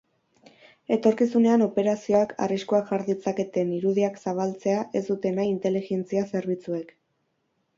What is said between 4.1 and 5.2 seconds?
zabaltzea ez